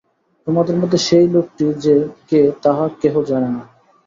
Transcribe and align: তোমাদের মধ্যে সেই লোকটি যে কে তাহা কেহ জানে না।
তোমাদের 0.47 0.75
মধ্যে 0.77 0.99
সেই 1.07 1.25
লোকটি 1.27 1.65
যে 1.83 1.95
কে 2.29 2.41
তাহা 2.63 2.85
কেহ 3.01 3.13
জানে 3.29 3.49
না। 3.49 3.61